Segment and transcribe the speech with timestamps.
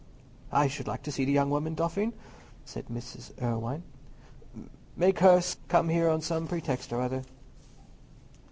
[0.51, 2.13] "I should like to see the young woman, Dauphin,"
[2.65, 3.39] said Mrs.
[3.39, 3.83] Irwine.
[4.97, 7.21] "Make her come here on some pretext or other."